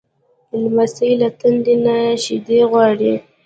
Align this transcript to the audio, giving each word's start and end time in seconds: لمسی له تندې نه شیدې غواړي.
لمسی 0.61 1.11
له 1.21 1.29
تندې 1.39 1.75
نه 1.85 1.95
شیدې 2.23 2.59
غواړي. 2.71 3.13